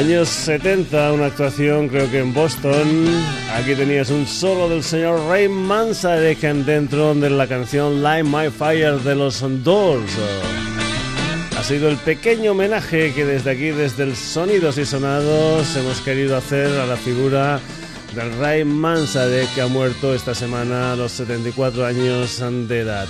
[0.05, 3.07] Años 70, una actuación creo que en Boston.
[3.55, 8.99] Aquí tenías un solo del señor Ray Manzarek dentro de la canción Light My Fire
[8.99, 10.11] de los Doors.
[11.57, 16.37] Ha sido el pequeño homenaje que desde aquí, desde el Sonidos y Sonados, hemos querido
[16.37, 17.59] hacer a la figura
[18.13, 23.07] del Ray Manzarek que ha muerto esta semana a los 74 años de edad.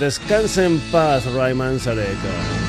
[0.00, 2.63] Descanse en paz, Ray Manzarek.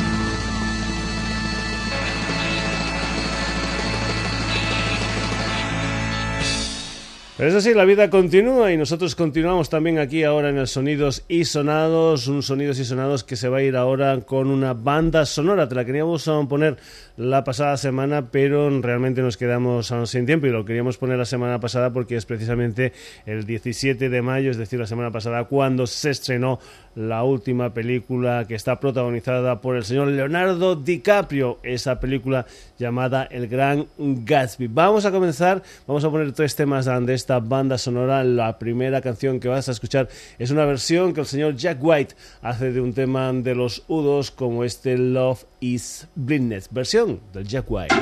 [7.38, 11.26] Pero eso sí, la vida continúa y nosotros continuamos también aquí ahora en el Sonidos
[11.28, 15.26] y Sonados, un Sonidos y Sonados que se va a ir ahora con una banda
[15.26, 15.68] sonora.
[15.68, 16.78] Te la queríamos poner
[17.18, 21.60] la pasada semana, pero realmente nos quedamos sin tiempo y lo queríamos poner la semana
[21.60, 22.94] pasada porque es precisamente
[23.26, 26.60] el 17 de mayo, es decir, la semana pasada, cuando se estrenó
[26.96, 32.46] la última película que está protagonizada por el señor Leonardo DiCaprio, esa película
[32.80, 34.68] llamada El Gran Gatsby.
[34.68, 38.24] Vamos a comenzar, vamos a poner tres temas de esta banda sonora.
[38.24, 40.07] La primera canción que vas a escuchar
[40.38, 44.30] es una versión que el señor Jack White hace de un tema de los Udos
[44.30, 47.95] como este Love is Blindness, versión del Jack White.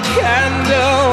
[0.00, 1.03] candle.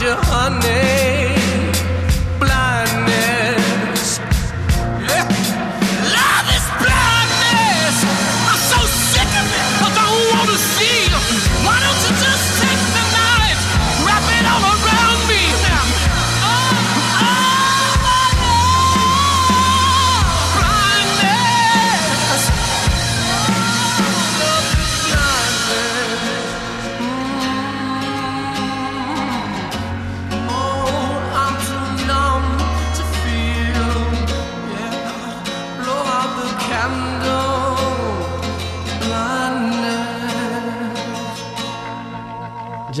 [0.00, 0.99] You, honey.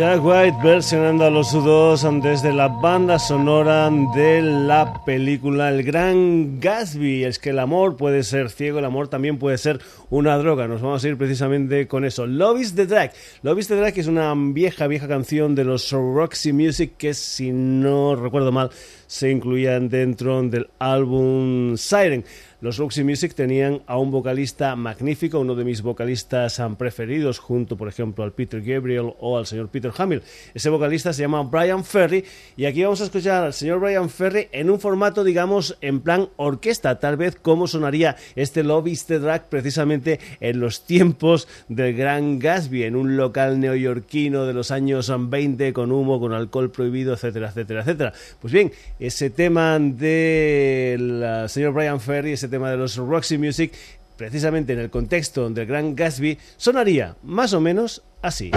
[0.00, 6.58] Jack White versionando a los U2 desde la banda sonora de la película El Gran
[6.58, 7.24] Gatsby.
[7.24, 9.78] Es que el amor puede ser ciego, el amor también puede ser
[10.08, 10.66] una droga.
[10.66, 12.26] Nos vamos a ir precisamente con eso.
[12.26, 13.12] Love is the Drag.
[13.42, 17.50] Love is the Drag es una vieja, vieja canción de los Roxy Music que si
[17.50, 18.70] no recuerdo mal
[19.10, 22.24] se incluían dentro del álbum Siren.
[22.60, 27.88] Los Roxy Music tenían a un vocalista magnífico, uno de mis vocalistas preferidos, junto, por
[27.88, 30.22] ejemplo, al Peter Gabriel o al señor Peter Hamill.
[30.52, 32.22] Ese vocalista se llama Brian Ferry
[32.58, 36.28] y aquí vamos a escuchar al señor Brian Ferry en un formato, digamos, en plan
[36.36, 41.96] orquesta, tal vez como sonaría este Love is the Drag precisamente en los tiempos del
[41.96, 47.14] gran Gatsby, en un local neoyorquino de los años 20 con humo, con alcohol prohibido,
[47.14, 48.12] etcétera, etcétera, etcétera.
[48.38, 48.70] Pues bien,
[49.00, 53.72] ese tema del señor Brian Ferry, ese tema de los Roxy Music,
[54.16, 58.50] precisamente en el contexto del Gran Gatsby, sonaría más o menos así.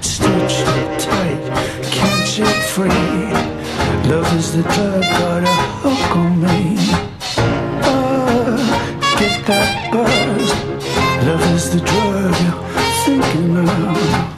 [0.00, 1.42] Stitch it tight,
[1.90, 2.88] catch it free.
[4.10, 6.76] Love is the drug, got a hook on me.
[7.84, 8.56] Oh,
[9.18, 10.48] get that buzz.
[11.26, 12.62] Love is the drug you're
[13.04, 14.37] thinking of.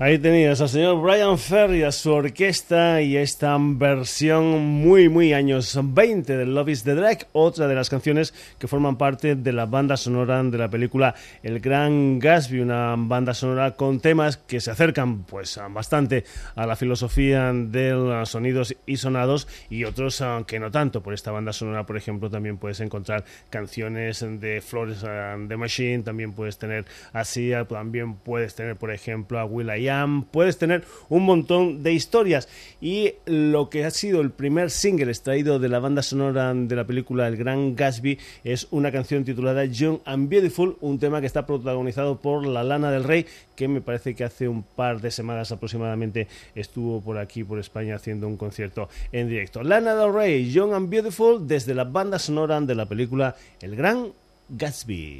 [0.00, 5.76] Ahí tenías al señor Brian Ferry, a su orquesta y esta versión muy, muy años
[5.82, 9.66] 20 del Love is the Drag, otra de las canciones que forman parte de la
[9.66, 14.70] banda sonora de la película El Gran Gatsby, una banda sonora con temas que se
[14.70, 16.22] acercan pues bastante
[16.54, 21.02] a la filosofía de los sonidos y sonados y otros que no tanto.
[21.02, 26.34] Por esta banda sonora, por ejemplo, también puedes encontrar canciones de Flores de Machine, también
[26.34, 29.87] puedes tener así, también puedes tener, por ejemplo, a Will I
[30.30, 32.48] Puedes tener un montón de historias.
[32.80, 36.86] Y lo que ha sido el primer single extraído de la banda sonora de la
[36.86, 41.46] película El Gran Gatsby es una canción titulada Young and Beautiful, un tema que está
[41.46, 43.26] protagonizado por la Lana del Rey,
[43.56, 47.96] que me parece que hace un par de semanas aproximadamente estuvo por aquí, por España,
[47.96, 49.62] haciendo un concierto en directo.
[49.62, 54.12] Lana del Rey, Young and Beautiful, desde la banda sonora de la película El Gran
[54.48, 55.18] Gatsby.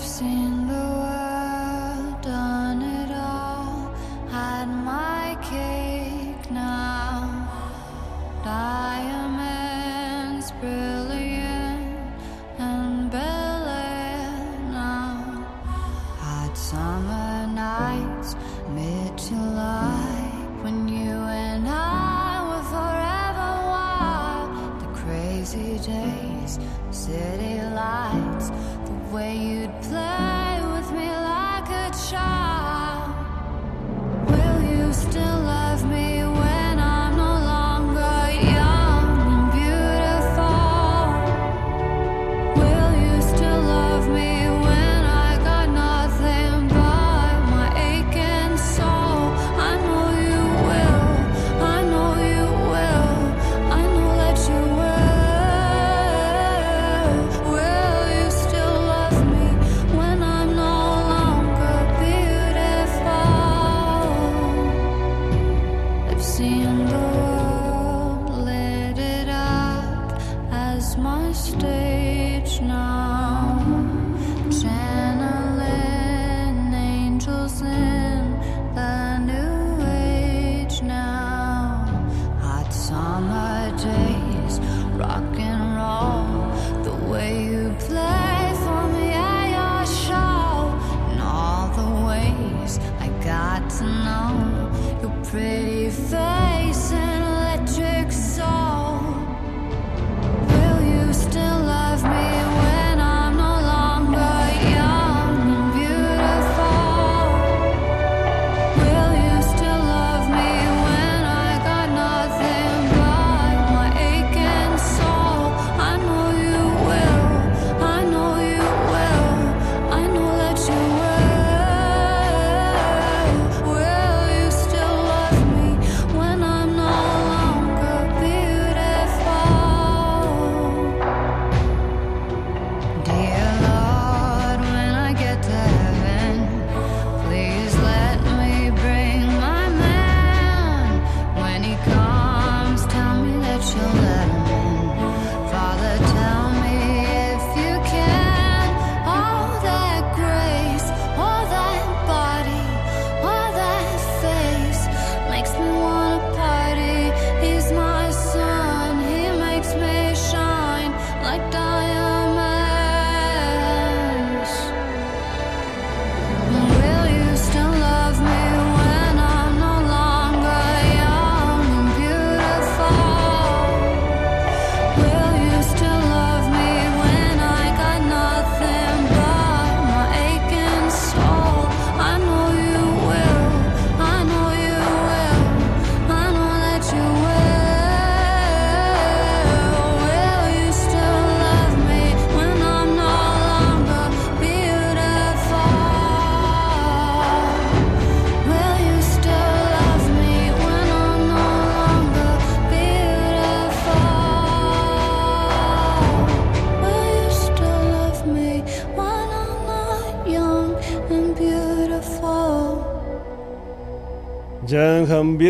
[0.00, 0.49] I've seen.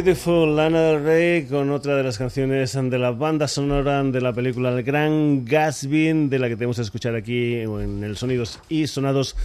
[0.02, 4.32] Beautiful Lana del Rey con otra de las canciones de la banda sonora de la
[4.32, 8.86] película El Gran Gatsby, de la que tenemos que escuchar aquí en el Sonidos y
[8.86, 9.36] Sonados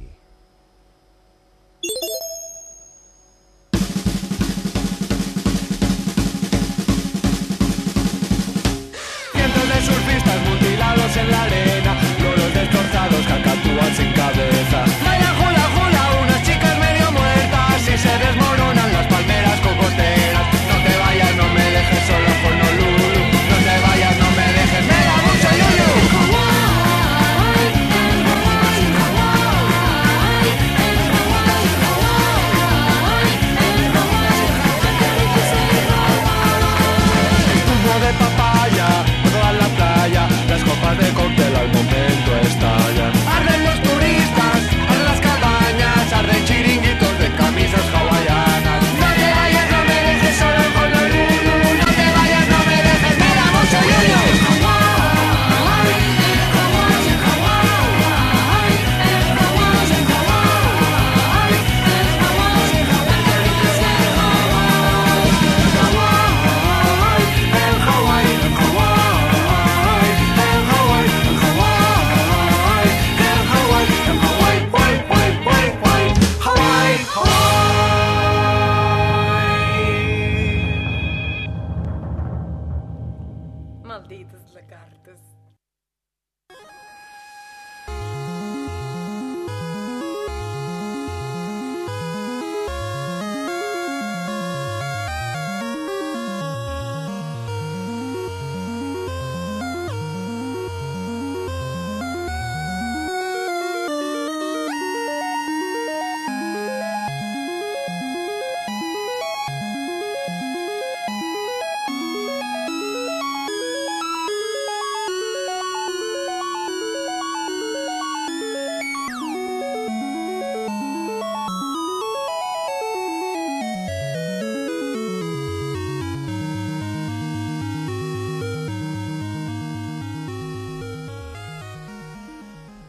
[9.31, 15.32] Cientos de surfistas mutilados en la arena, loros destrozados, cacatúas sin cabeza.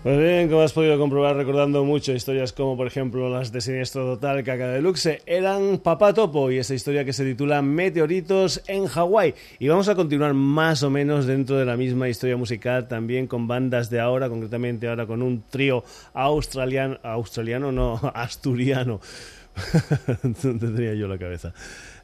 [0.05, 4.05] Pues bien, como has podido comprobar recordando mucho historias como por ejemplo las de Siniestro
[4.05, 9.35] Total, Caca Deluxe, eran Papá Topo y esa historia que se titula Meteoritos en Hawái.
[9.59, 13.49] Y vamos a continuar más o menos dentro de la misma historia musical, también con
[13.49, 19.01] bandas de ahora, concretamente ahora con un trío australiano, australiano no, asturiano.
[20.43, 21.55] Tendría yo la cabeza.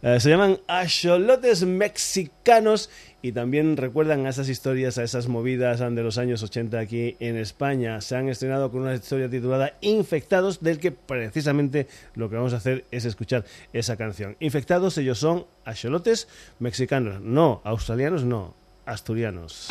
[0.03, 2.89] Eh, se llaman Axolotes Mexicanos
[3.21, 7.37] y también recuerdan a esas historias, a esas movidas de los años 80 aquí en
[7.37, 8.01] España.
[8.01, 12.57] Se han estrenado con una historia titulada Infectados, del que precisamente lo que vamos a
[12.57, 14.37] hacer es escuchar esa canción.
[14.41, 16.29] Infectados, ellos son axolotes
[16.61, 18.55] mexicanos, no australianos, no,
[18.87, 19.69] asturianos.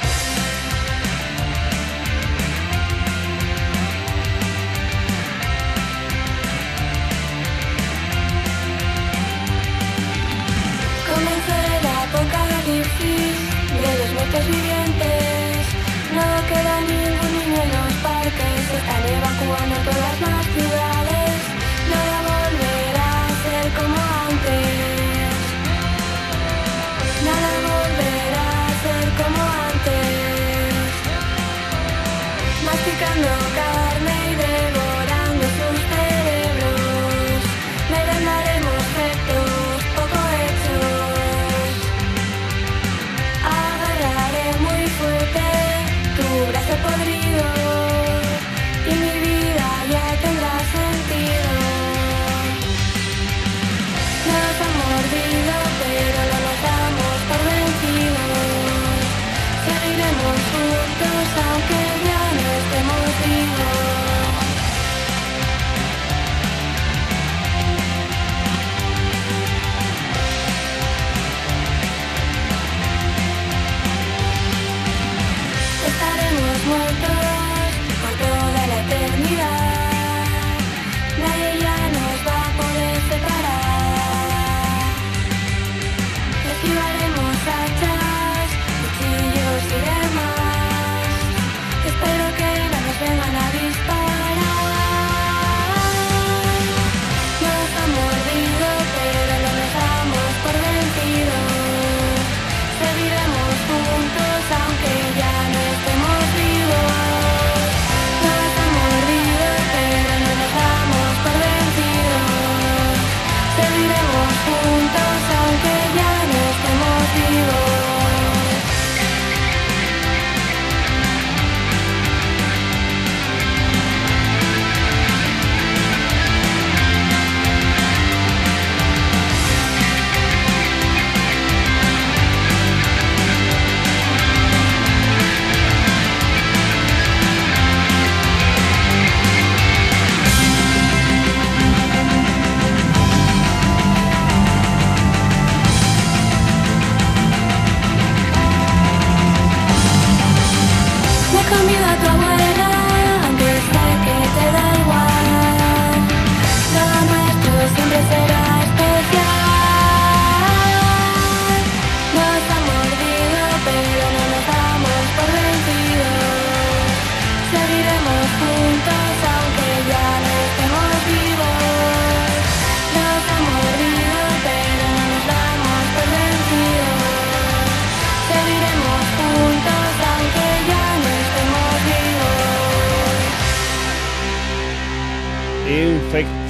[76.70, 77.19] what the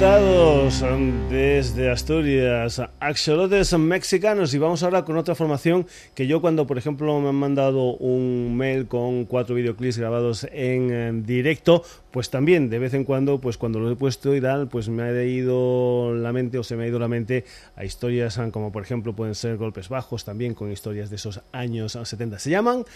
[0.00, 0.82] Infectados
[1.28, 7.20] desde Asturias, axolotes mexicanos y vamos ahora con otra formación que yo cuando por ejemplo
[7.20, 12.78] me han mandado un mail con cuatro videoclips grabados en, eh, directo, pues también de
[12.78, 16.32] vez en cuando, pues cuando lo he puesto y tal, pues me ha ido la
[16.32, 17.44] mente o se me ha ido la mente
[17.76, 21.42] a historias ah, como por ejemplo pueden ser golpes bajos también con historias de esos
[21.52, 22.38] años 70.
[22.38, 22.86] Se llaman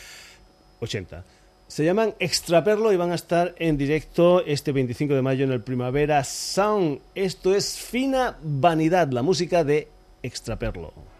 [0.80, 1.22] 80.
[1.66, 5.62] Se llaman Extraperlo y van a estar en directo este 25 de mayo en el
[5.62, 7.00] Primavera Sound.
[7.14, 9.88] Esto es Fina Vanidad, la música de
[10.22, 11.13] Extraperlo.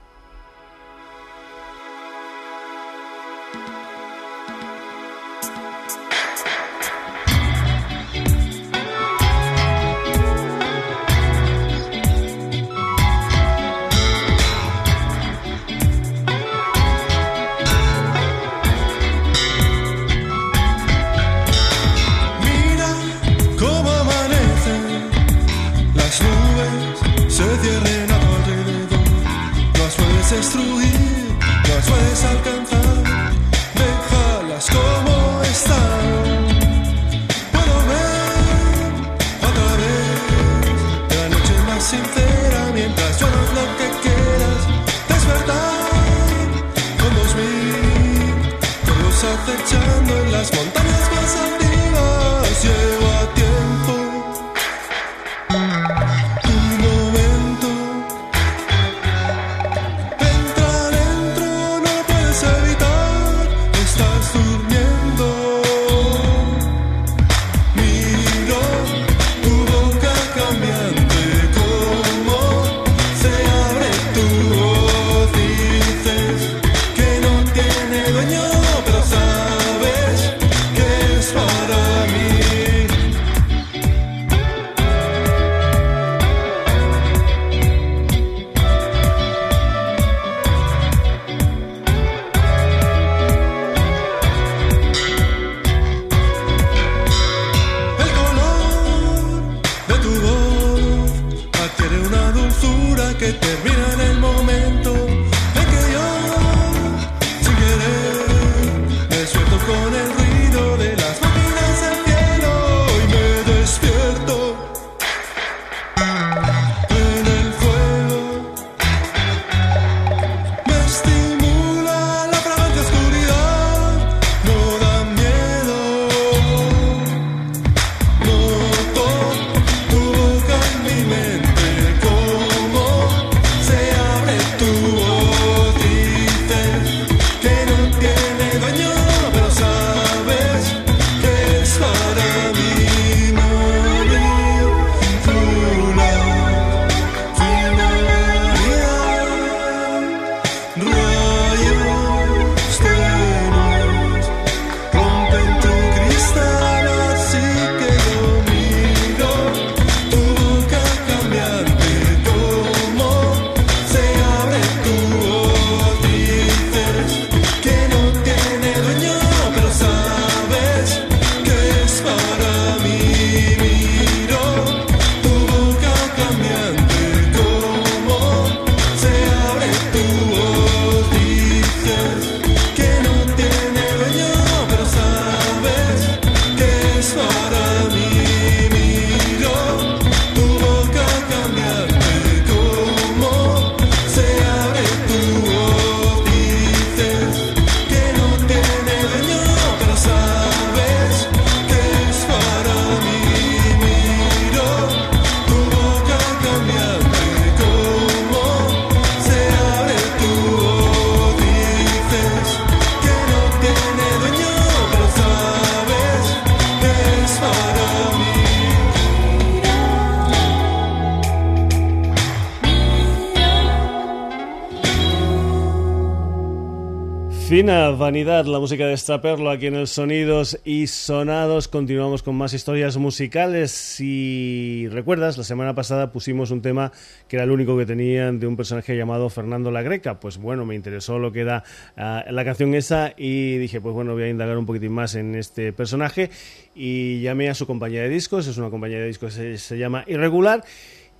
[227.63, 231.69] Vanidad, la música de Straperlo aquí en el Sonidos y Sonados.
[231.69, 233.71] Continuamos con más historias musicales.
[233.71, 236.91] Si recuerdas, la semana pasada pusimos un tema
[237.29, 240.19] que era el único que tenían de un personaje llamado Fernando la Greca.
[240.19, 241.63] Pues bueno, me interesó lo que era
[241.97, 245.37] ah, la canción esa y dije, pues bueno, voy a indagar un poquitín más en
[245.37, 246.31] este personaje
[246.75, 248.49] y llamé a su compañía de discos.
[248.49, 250.65] Es una compañía de discos que se llama Irregular.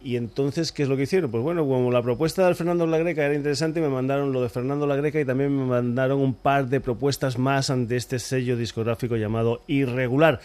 [0.05, 1.31] Y entonces, ¿qué es lo que hicieron?
[1.31, 4.51] Pues bueno, como la propuesta de Fernando La Greca era interesante, me mandaron lo de
[4.51, 8.59] Fernando La Greca y también me mandaron un par de propuestas más ante este sello
[8.59, 10.41] discográfico llamado Irregular.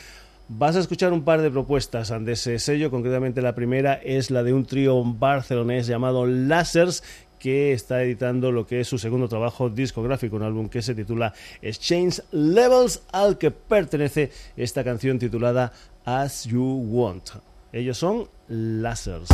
[0.48, 4.44] Vas a escuchar un par de propuestas ante ese sello, concretamente la primera es la
[4.44, 7.04] de un trío barcelonés llamado Lasers,
[7.38, 11.34] que está editando lo que es su segundo trabajo discográfico, un álbum que se titula
[11.62, 15.74] Exchange Levels, al que pertenece esta canción titulada
[16.06, 17.49] As You Want.
[17.72, 19.30] Ellos son Lasers.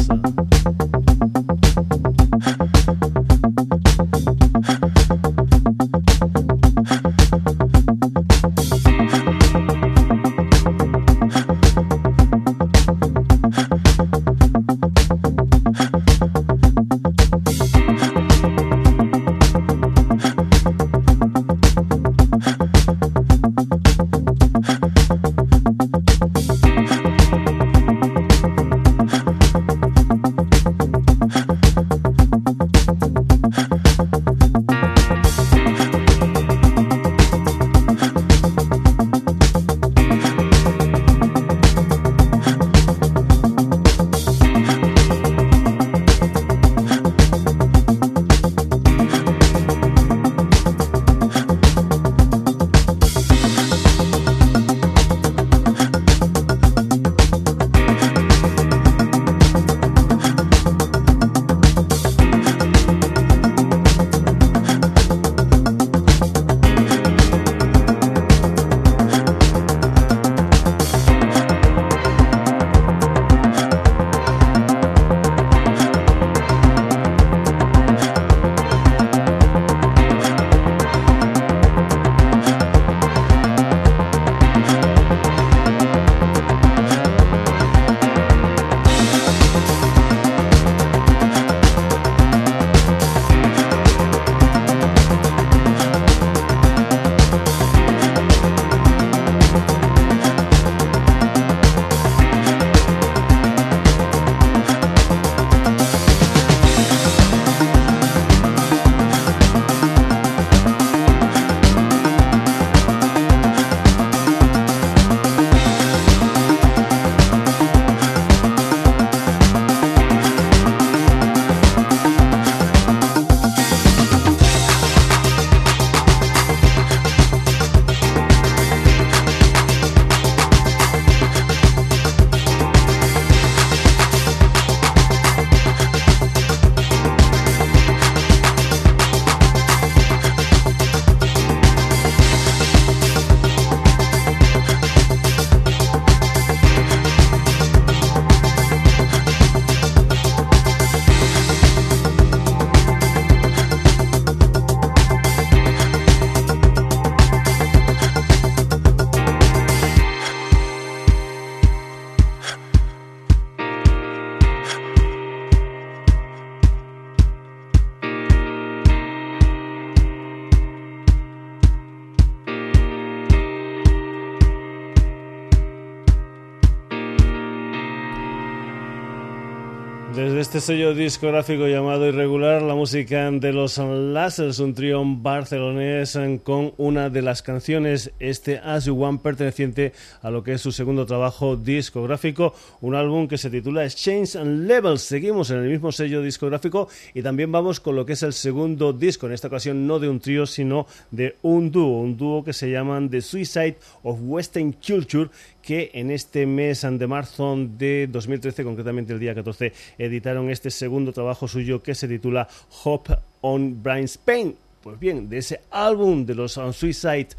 [180.66, 187.22] Sello discográfico llamado Irregular, la música de los Lasers, un trío barcelonés con una de
[187.22, 189.94] las canciones, este As You One, perteneciente
[190.24, 194.66] a lo que es su segundo trabajo discográfico, un álbum que se titula Exchange and
[194.66, 195.04] Levels.
[195.04, 198.92] Seguimos en el mismo sello discográfico y también vamos con lo que es el segundo
[198.92, 202.54] disco, en esta ocasión no de un trío, sino de un dúo, un dúo que
[202.54, 205.30] se llaman The Suicide of Western Culture,
[205.62, 211.12] que en este mes de marzo de 2013, concretamente el día 14, editaron este segundo
[211.12, 212.48] trabajo suyo que se titula
[212.84, 213.08] Hop
[213.42, 214.56] on Brain Spain.
[214.82, 217.30] Pues bien, de ese álbum de los Suicide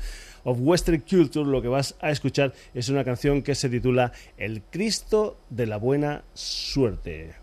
[0.45, 4.63] of Western Culture, lo que vas a escuchar es una canción que se titula El
[4.63, 7.35] Cristo de la Buena Suerte.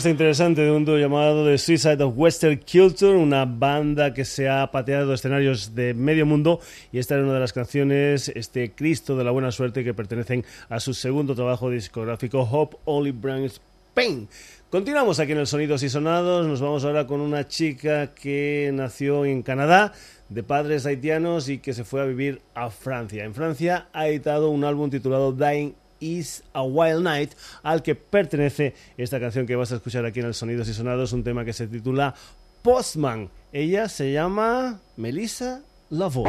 [0.00, 4.48] Propuesta interesante de un dúo llamado The Suicide of Western Culture, una banda que se
[4.48, 6.58] ha pateado escenarios de medio mundo
[6.90, 10.42] y esta era una de las canciones, este Cristo de la Buena Suerte, que pertenecen
[10.70, 13.60] a su segundo trabajo discográfico, Hope Only Brings
[13.92, 14.26] Pain.
[14.70, 19.26] Continuamos aquí en el Sonidos y Sonados, nos vamos ahora con una chica que nació
[19.26, 19.92] en Canadá,
[20.30, 23.24] de padres haitianos y que se fue a vivir a Francia.
[23.24, 27.32] En Francia ha editado un álbum titulado Dying Is a Wild Night,
[27.62, 31.12] al que pertenece esta canción que vas a escuchar aquí en el Sonidos y Sonados,
[31.12, 32.14] un tema que se titula
[32.62, 33.30] Postman.
[33.52, 36.24] Ella se llama Melissa Lavo.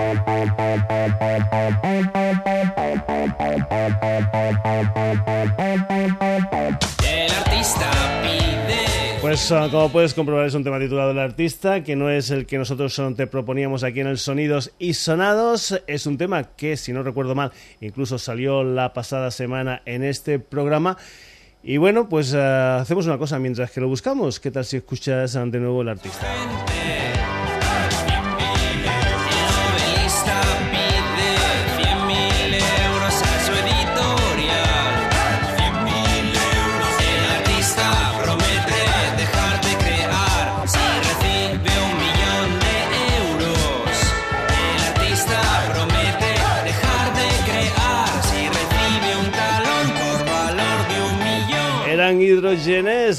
[7.03, 7.91] El artista
[8.24, 8.61] pide.
[9.22, 12.47] Pues uh, como puedes comprobar es un tema titulado El artista, que no es el
[12.47, 15.80] que nosotros uh, te proponíamos aquí en el Sonidos y Sonados.
[15.86, 17.51] Es un tema que, si no recuerdo mal,
[17.82, 20.97] incluso salió la pasada semana en este programa.
[21.61, 24.39] Y bueno, pues uh, hacemos una cosa mientras que lo buscamos.
[24.39, 26.26] ¿Qué tal si escuchas de nuevo el artista?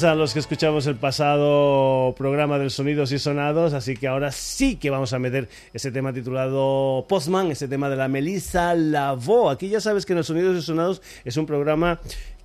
[0.03, 4.75] A los que escuchamos el pasado programa del Sonidos y Sonados, así que ahora sí
[4.75, 9.49] que vamos a meter ese tema titulado Postman, ese tema de la Melissa Lavó.
[9.49, 11.99] Aquí ya sabes que en el Sonidos y Sonados es un programa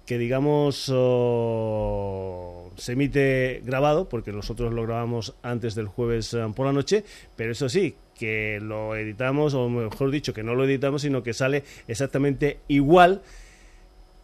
[0.06, 6.66] que digamos oh, se emite grabado, porque nosotros lo grabamos antes del jueves eh, por
[6.66, 7.04] la noche,
[7.34, 11.34] pero eso sí, que lo editamos, o mejor dicho, que no lo editamos, sino que
[11.34, 13.22] sale exactamente igual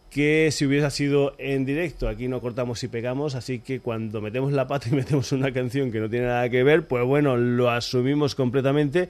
[0.09, 2.07] que si hubiera sido en directo.
[2.07, 5.91] Aquí no cortamos y pegamos, así que cuando metemos la pata y metemos una canción
[5.91, 9.09] que no tiene nada que ver, pues bueno, lo asumimos completamente.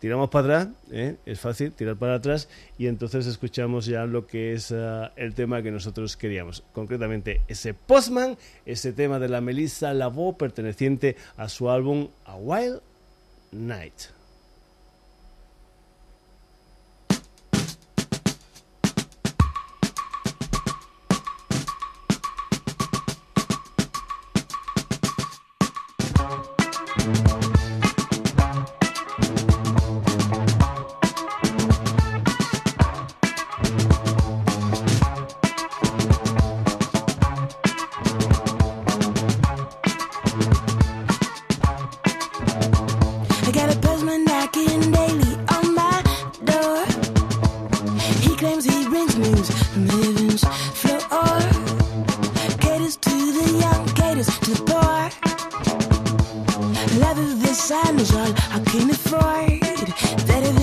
[0.00, 1.16] Tiramos para atrás, ¿eh?
[1.24, 5.62] es fácil tirar para atrás y entonces escuchamos ya lo que es ah, el tema
[5.62, 6.62] que nosotros queríamos.
[6.74, 12.82] Concretamente ese Postman, ese tema de la Melissa Lavo perteneciente a su álbum A Wild
[13.52, 14.13] Night.
[57.54, 60.26] Love of the sun is all I can afford.
[60.26, 60.53] Better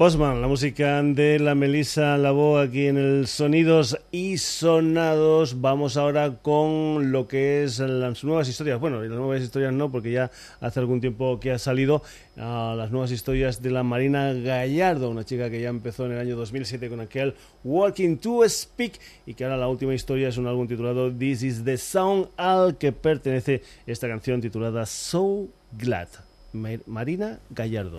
[0.00, 5.60] Postman, la música de la Melissa Labo aquí en el Sonidos y Sonados.
[5.60, 8.80] Vamos ahora con lo que es las nuevas historias.
[8.80, 10.30] Bueno, las nuevas historias no, porque ya
[10.62, 12.02] hace algún tiempo que ha salido
[12.38, 16.18] a las nuevas historias de la Marina Gallardo, una chica que ya empezó en el
[16.20, 20.46] año 2007 con aquel Walking to Speak y que ahora la última historia es un
[20.46, 25.48] álbum titulado This is the Sound al que pertenece esta canción titulada So
[25.78, 26.08] Glad.
[26.54, 27.98] Mar- Marina Gallardo.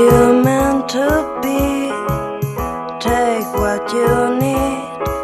[0.00, 1.06] You meant to
[1.42, 1.90] be.
[3.00, 5.19] Take what you need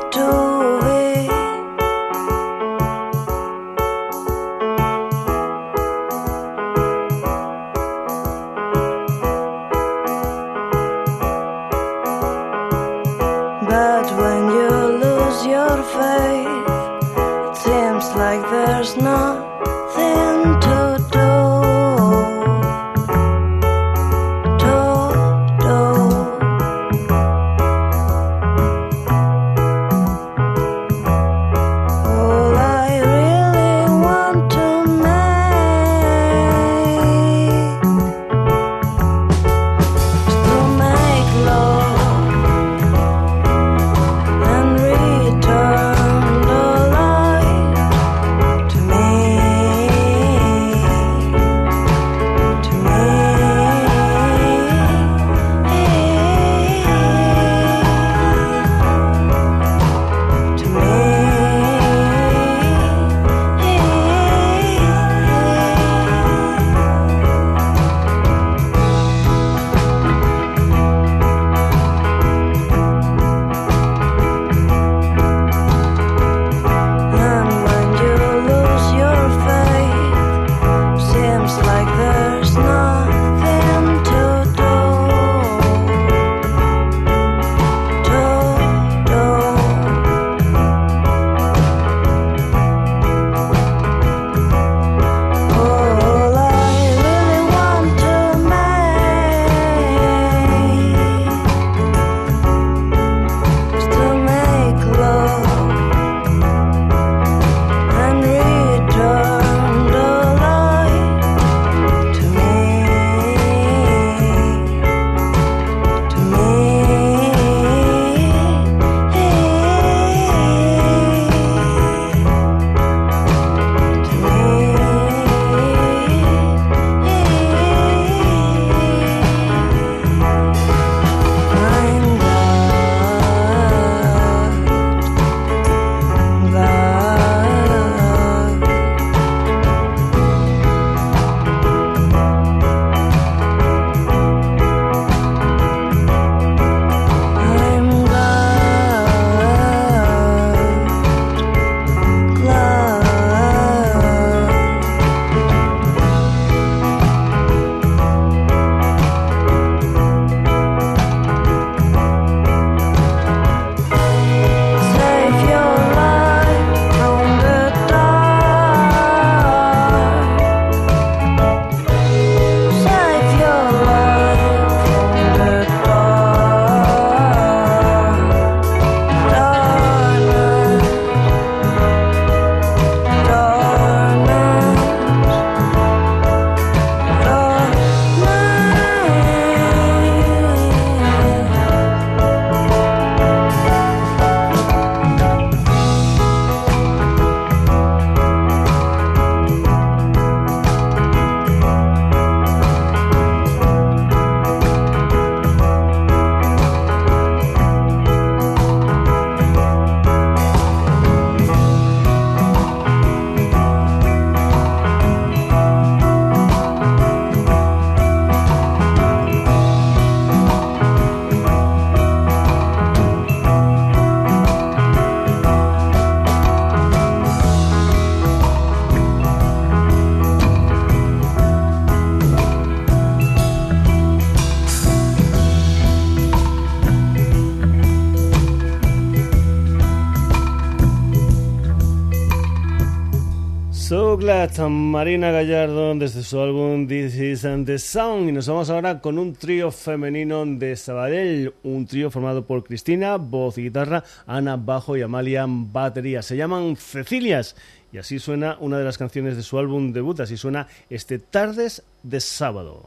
[244.18, 249.18] Glad, Marina Gallardo desde su álbum This Is the Sound y nos vamos ahora con
[249.18, 254.96] un trío femenino de Sabadell, un trío formado por Cristina, voz y guitarra, Ana, bajo
[254.96, 256.22] y Amalia, batería.
[256.22, 257.56] Se llaman Cecilias
[257.92, 261.82] y así suena una de las canciones de su álbum debut, así suena este Tardes
[262.02, 262.84] de Sábado.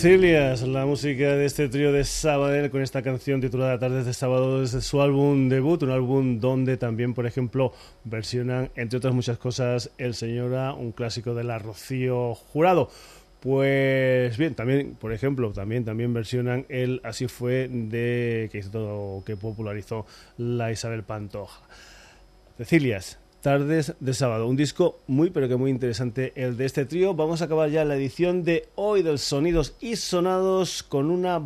[0.00, 4.62] Cecilias, la música de este trío de Sabadell con esta canción titulada Tardes de Sábado
[4.62, 7.74] desde su álbum debut, un álbum donde también, por ejemplo,
[8.04, 12.88] versionan, entre otras muchas cosas, El Señora, un clásico de la Rocío Jurado.
[13.40, 19.22] Pues bien, también, por ejemplo, también, también versionan el Así fue de que hizo todo,
[19.22, 20.06] que popularizó
[20.38, 21.60] la Isabel Pantoja.
[22.56, 24.46] Cecilias, Tardes de sábado.
[24.46, 27.14] Un disco muy pero que muy interesante el de este trío.
[27.14, 31.40] Vamos a acabar ya la edición de hoy del Sonidos y Sonados con una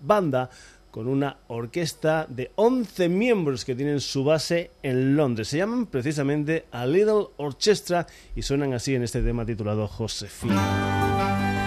[0.00, 0.50] banda,
[0.90, 5.48] con una orquesta de 11 miembros que tienen su base en Londres.
[5.48, 11.57] Se llaman precisamente A Little Orchestra y suenan así en este tema titulado Josefina.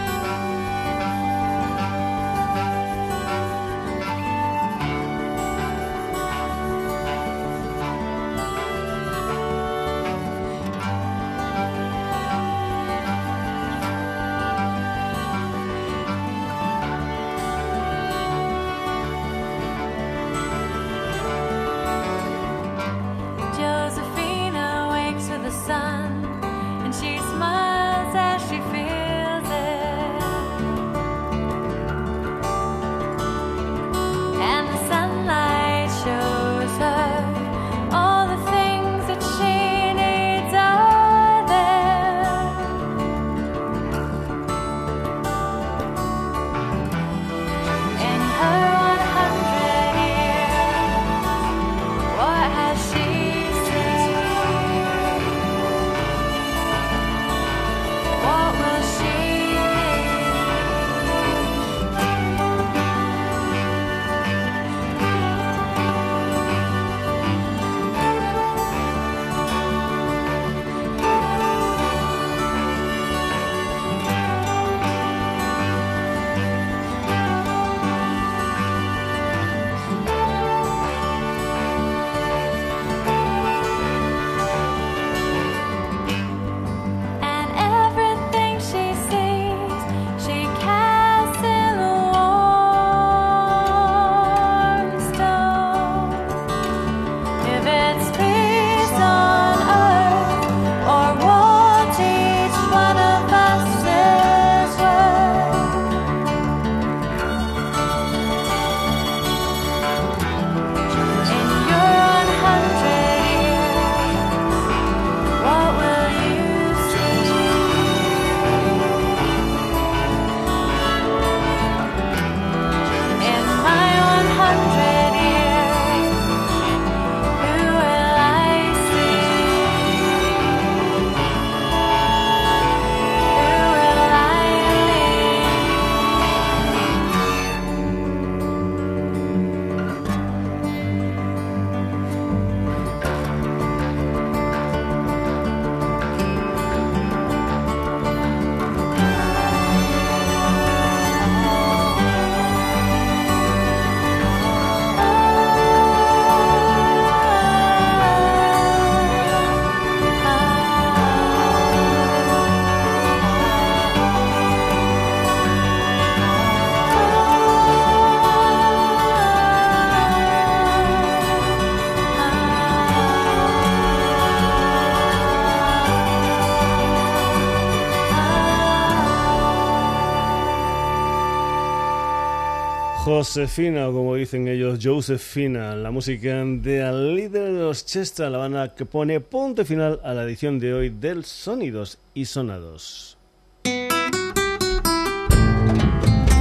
[183.11, 188.85] Josefina, o como dicen ellos, Josefina, la música de A Little Orchestra, la banda que
[188.85, 193.17] pone punto final a la edición de hoy del Sonidos y Sonados.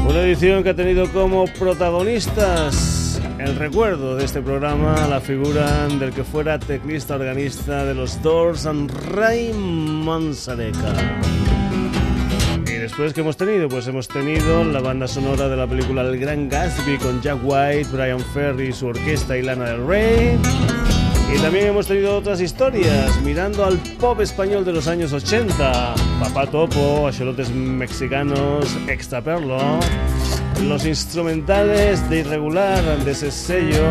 [0.09, 6.13] Una edición que ha tenido como protagonistas el recuerdo de este programa, la figura del
[6.13, 8.69] que fuera teclista organista de los Doors,
[9.13, 10.95] Ray Manzareka.
[12.91, 16.49] Después que hemos tenido, pues hemos tenido la banda sonora de la película El Gran
[16.49, 20.37] Gatsby con Jack White, Brian Ferry, su orquesta y Lana del Rey.
[21.33, 25.95] Y también hemos tenido otras historias, mirando al pop español de los años 80.
[26.21, 29.79] Papá Topo, Axolotes Mexicanos, Extraperlo.
[30.65, 33.87] Los instrumentales de Irregular, de ese sello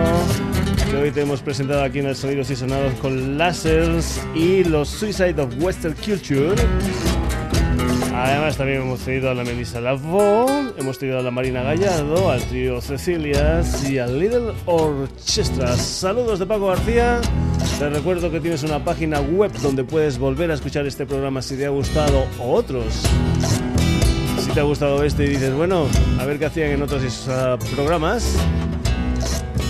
[0.91, 4.89] que hoy te hemos presentado aquí en el Sonidos y Sonados con Lasers y los
[4.89, 6.53] Suicide of Western Culture.
[8.21, 10.45] Además también hemos tenido a la Melissa Lavo,
[10.77, 15.77] hemos tenido a la Marina Gallardo, al trío Cecilias y al Little Orchestra.
[15.77, 17.21] Saludos de Paco García.
[17.79, 21.55] Te recuerdo que tienes una página web donde puedes volver a escuchar este programa si
[21.55, 23.03] te ha gustado o otros.
[24.37, 25.87] Si te ha gustado este y dices, bueno,
[26.19, 28.35] a ver qué hacían en otros uh, programas.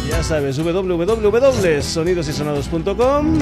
[0.10, 3.38] Ya sabes, www.sonidosysonados.com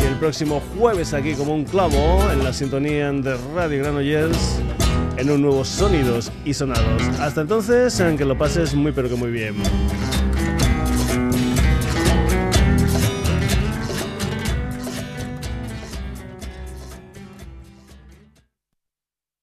[0.00, 4.60] y el próximo jueves aquí como un clavo en la sintonía de Radio Granollers
[5.16, 7.02] en un nuevo Sonidos y Sonados.
[7.20, 9.56] Hasta entonces, que lo pases muy pero que muy bien.